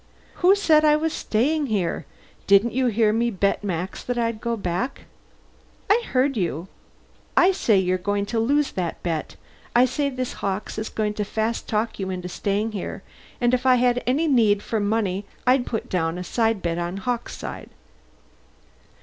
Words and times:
"Who 0.41 0.55
said 0.55 0.83
I 0.83 0.95
was 0.95 1.13
staying 1.13 1.67
here? 1.67 2.07
Didn't 2.47 2.73
you 2.73 2.87
hear 2.87 3.13
me 3.13 3.29
bet 3.29 3.63
Max 3.63 4.01
that 4.03 4.17
I'd 4.17 4.41
go 4.41 4.57
back?" 4.57 5.01
"I 5.91 6.01
heard 6.07 6.35
you. 6.35 6.67
I 7.37 7.51
say 7.51 7.77
you're 7.77 7.99
going 7.99 8.25
to 8.25 8.39
lose 8.39 8.71
that 8.71 9.03
bet. 9.03 9.35
I 9.75 9.85
say 9.85 10.09
this 10.09 10.33
Hawkes 10.41 10.79
is 10.79 10.89
going 10.89 11.13
to 11.13 11.23
fast 11.23 11.69
talk 11.69 11.99
you 11.99 12.09
into 12.09 12.29
staying 12.29 12.71
here 12.71 13.03
and 13.39 13.53
if 13.53 13.63
I 13.67 13.75
had 13.75 14.01
any 14.07 14.27
need 14.27 14.63
for 14.63 14.79
money 14.79 15.23
I'd 15.45 15.67
put 15.67 15.87
down 15.87 16.17
a 16.17 16.23
side 16.23 16.63
bet 16.63 16.79
on 16.79 16.97
Hawkes' 16.97 17.37
side." 17.37 17.69